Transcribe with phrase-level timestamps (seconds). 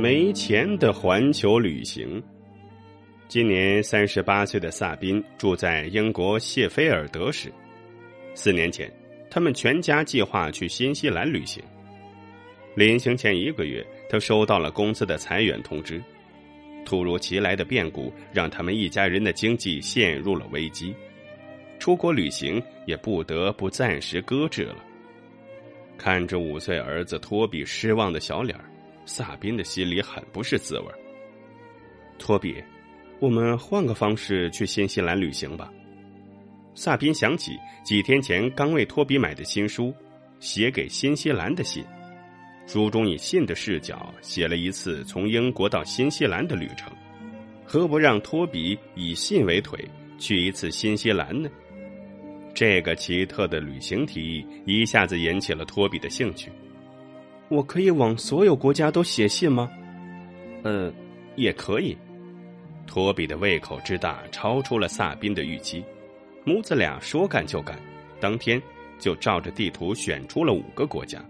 [0.00, 2.22] 没钱的环球旅行。
[3.28, 7.52] 今年三十八岁的萨宾住在英国谢菲尔德市。
[8.34, 8.90] 四年前，
[9.30, 11.62] 他们全家计划去新西兰旅行。
[12.74, 16.02] 临行前一个月，他收到了公司的裁员通知。
[16.86, 20.94] 突如其来的变故让他们一家人的经济陷入了危机，
[21.78, 24.76] 出国旅行也不得不暂时搁置了。
[25.98, 28.58] 看着五岁儿子托比失望的小脸
[29.12, 30.86] 萨宾的心里很不是滋味
[32.16, 32.62] 托比，
[33.18, 35.68] 我们换个方式去新西兰旅行吧。
[36.76, 39.86] 萨宾想起几天前刚为托比买的新书
[40.38, 41.82] 《写给新西兰的信》，
[42.72, 46.92] 书中以信的视角写了一次从英国到新西兰的旅程，
[47.64, 49.84] 何不让托比以信为腿
[50.20, 51.50] 去一次新西兰呢？
[52.54, 56.48] 这个奇特的旅行提议一下子引起了托比的兴趣。
[57.50, 59.68] 我可以往所有国家都写信吗？
[60.62, 60.92] 呃，
[61.34, 61.98] 也可以。
[62.86, 65.84] 托比的胃口之大超出了萨宾的预期，
[66.44, 67.76] 母子俩说干就干，
[68.20, 68.62] 当天
[69.00, 71.20] 就照着地图选出了五个国家。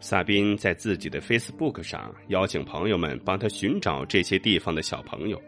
[0.00, 5.40] 萨宾在自己的 Facebook 上邀请朋友们帮他寻找这些地方的小朋友，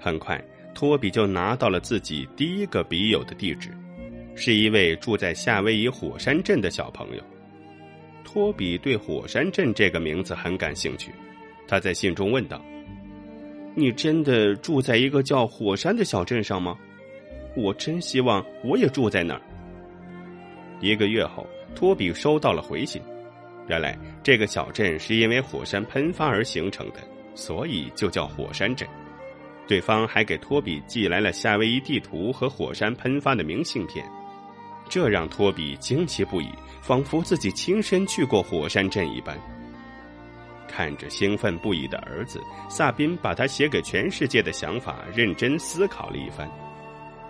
[0.00, 0.42] 很快。
[0.74, 3.70] 托比就拿到了自己第一个笔友的地址，
[4.34, 7.22] 是一位住在夏威夷火山镇的小朋友。
[8.30, 11.10] 托比对火山镇这个名字很感兴趣，
[11.66, 12.62] 他在信中问道
[13.74, 16.76] ：“你真的住在一个叫火山的小镇上吗？
[17.56, 19.40] 我真希望我也住在那儿。”
[20.78, 23.00] 一个月后，托比收到了回信，
[23.66, 26.96] 原来这个小镇是因为火山喷发而形成的，
[27.34, 28.86] 所以就叫火山镇。
[29.66, 34.04] 对方还给托比寄来了夏威夷地图和火山喷发的明信片，
[34.88, 36.48] 这让托比惊奇不已，
[36.80, 39.38] 仿佛自己亲身去过火山镇一般。
[40.66, 46.50] 看着兴奋不已的儿子，萨宾把他写给全世界的想法认真思考了一番。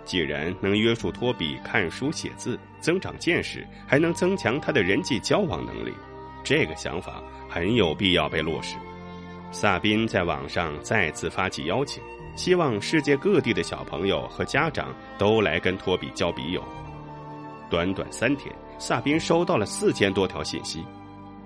[0.03, 5.93] 既然能约束托比看书写字、增长见识，还能增强他的人际交往能力，
[6.43, 8.75] 这个想法很有必要被落实。
[9.51, 12.01] 萨宾在网上再次发起邀请。
[12.35, 16.63] 希望世界各地的小朋友和家长都来跟托比交笔友。
[17.69, 20.83] 短短三天，萨宾收到了四千多条信息。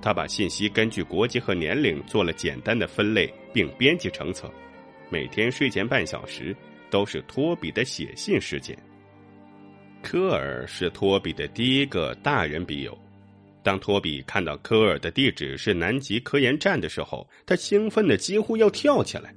[0.02, 4.52] 他把信息根据国籍和年龄做了简单的分类，并编辑成册。
[5.10, 6.56] 每天睡前半小时
[6.90, 8.78] 都是托比的写信时间。
[10.02, 12.98] 科尔是托比的第一个大人笔友。
[13.62, 19.34] 当托比看到科尔的地址是南极科研站的时候，他兴奋的几乎要跳起来。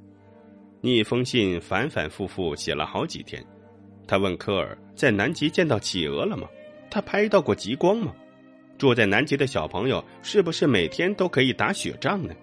[0.80, 3.44] 一封信反反复复写了好几天，
[4.08, 6.48] 他问科尔在南极见到企鹅了吗？
[6.96, 8.14] 他拍到过极光吗？
[8.78, 12.34] 住在南极的小朋友是不是每天都可以打雪仗呢？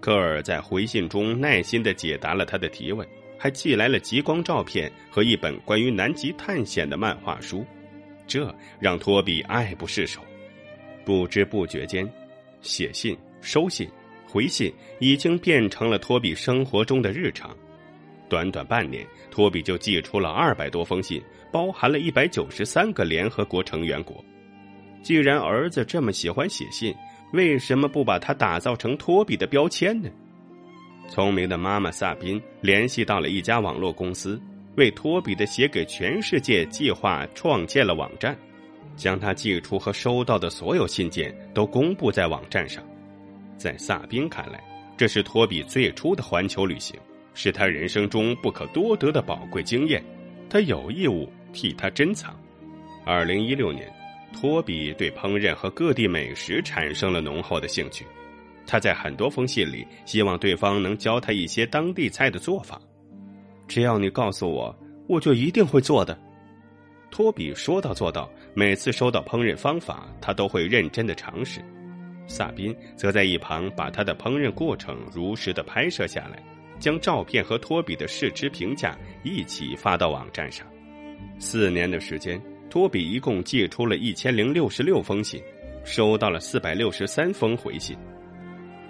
[0.00, 3.06] 科尔在回信中耐心的解答了他的提问，
[3.38, 7.66] 还寄来了极光照片和一本关于南极探险的漫画书，
[8.26, 8.50] 这
[8.80, 10.22] 让托比爱不释手。
[11.04, 12.10] 不知不觉间，
[12.62, 13.86] 写信、收信。
[14.26, 17.54] 回信已经变成了托比生活中的日常，
[18.26, 21.22] 短短半年，托比就寄出了二百多封信，
[21.56, 24.22] 包含了一百九十三个联合国成员国。
[25.02, 26.94] 既然儿子这么喜欢写信，
[27.32, 30.10] 为什么不把他打造成托比的标签呢？
[31.08, 34.38] 聪明的妈妈萨宾联系到了一家网络公司，
[34.76, 38.36] 为托比的写给全世界计划创建了网站，
[38.94, 42.84] 将他寄出和收到的所有信件都公布在网站上。
[43.56, 44.62] 在萨宾看来，
[44.94, 47.00] 这是托比最初的环球旅行，
[47.32, 50.04] 是他人生中不可多得的宝贵经验，
[50.50, 52.38] 他有义务替他珍藏。
[53.04, 53.92] 二零一六年，
[54.32, 58.04] 托比对烹饪和各地美食产生了浓厚的兴趣，
[58.66, 62.80] 他在很多封信里希望对方能教他一些当地菜的做法。
[63.68, 64.76] 只要你告诉我，
[65.08, 66.18] 我就一定会做的。
[67.10, 71.60] 托比说到做到，每次收到烹饪方法，他都会认真的尝试。
[72.26, 76.42] 萨宾则在一旁把他的烹饪过程如实的拍摄下来，
[76.80, 80.66] 将照片和托比的试吃评价一起发到网站上。
[81.38, 82.40] 四年的时间，
[82.70, 85.42] 托比一共寄出了一千零六十六封信，
[85.84, 87.96] 收到了四百六十三封回信。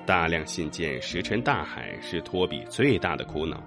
[0.04, 3.62] 大量信件石沉大海是托比最大的苦恼，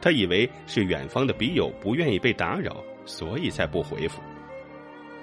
[0.00, 4.20] 他以为是远方的笔友不愿意被打扰，所以才不回复。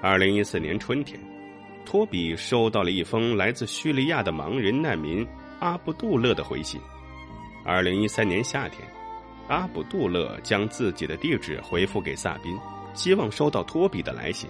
[0.02, 1.20] 二零一四年春天。
[1.84, 5.28] 托比收到了一封来自叙利亚的盲人难民
[5.60, 6.80] 阿卜杜勒的回信。
[7.66, 8.88] 二零一三年夏天，
[9.48, 12.56] 阿卜杜勒将自己的地址回复给萨宾，
[12.94, 14.50] 希望收到托比的来信。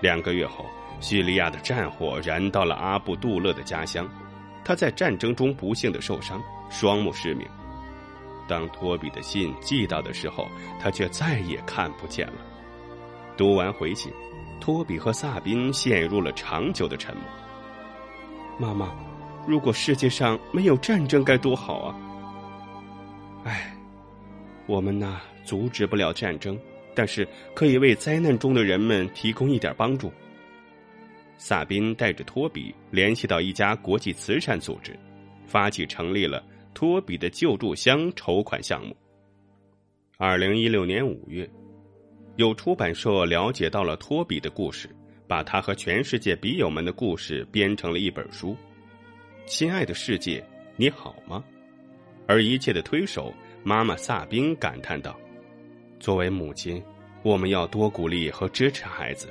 [0.00, 0.64] 两个月后，
[1.00, 4.08] 叙利亚的战火燃到了阿布杜勒的家乡，
[4.64, 7.46] 他在战争中不幸的受伤，双目失明。
[8.46, 10.48] 当托比的信寄到的时候，
[10.80, 12.34] 他却再也看不见了。
[13.36, 14.12] 读完回信，
[14.60, 17.24] 托比和萨宾陷入了长久的沉默。
[18.58, 18.90] 妈妈，
[19.46, 21.94] 如果世界上没有战争该多好啊！
[23.44, 23.76] 唉，
[24.66, 26.58] 我们呐，阻止不了战争，
[26.98, 27.24] 但是
[27.54, 30.12] 可以为灾难中的人们提供一点帮助。
[31.36, 34.98] 萨宾带着托比联系到一家国际慈善组织，
[35.46, 38.96] 发起成立了托比的救助箱筹款项目。
[40.16, 41.48] 二零一六年五月，
[42.34, 44.90] 有出版社了解到了托比的故事，
[45.28, 48.56] 把他和全世界笔友们的故事编成了一本书。
[49.46, 51.44] 亲爱的世界，你好吗？
[52.26, 55.16] 而一切的推手妈妈萨宾感叹道
[55.98, 56.82] ：“作为母亲，
[57.22, 59.28] 我们要多鼓励和支持孩子。”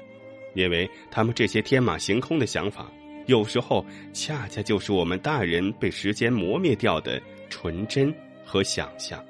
[0.56, 2.92] 因为他们这些天马行空的想法，
[3.28, 8.12] 有时候恰恰就是我们大人被时间磨灭掉的纯真
[8.44, 9.24] 和想象。